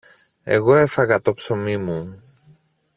Εγώ 0.43 0.75
έφαγα 0.75 1.21
το 1.21 1.33
ψωμί 1.33 1.77
μου. 1.77 2.21